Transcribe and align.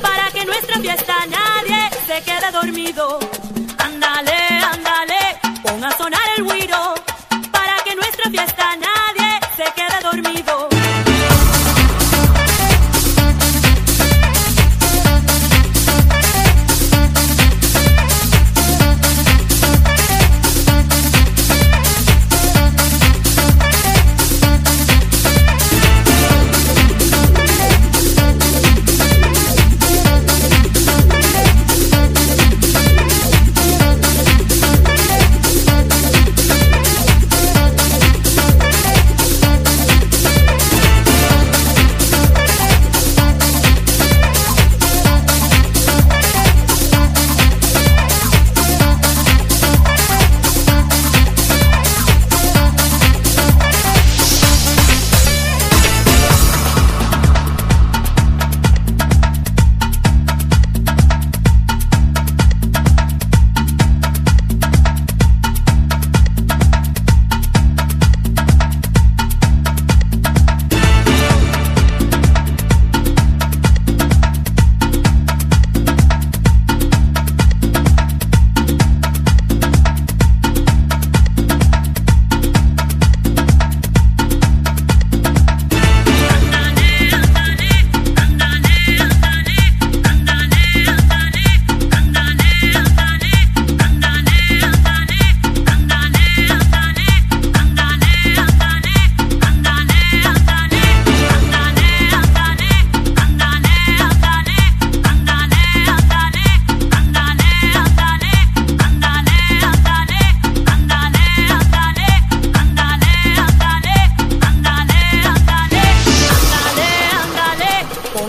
para 0.00 0.30
que 0.30 0.44
nuestra 0.44 0.78
fiesta 0.78 1.14
nadie 1.26 1.90
se 2.06 2.22
quede 2.22 2.52
dormido. 2.52 3.18
Ándale, 3.78 4.32
ándale, 4.74 5.18
pon 5.62 5.82
a 5.82 5.90
sonar 5.96 6.22
el 6.36 6.42
huir. 6.44 6.67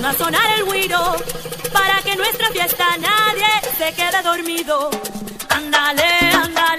a 0.10 0.14
sonar 0.14 0.50
el 0.58 0.66
guiro 0.66 1.16
para 1.72 2.02
que 2.02 2.16
nuestra 2.16 2.48
fiesta 2.50 2.86
nadie 2.98 3.46
se 3.78 3.94
quede 3.94 4.24
dormido. 4.24 4.90
Ándale, 5.50 6.32
ándale. 6.34 6.79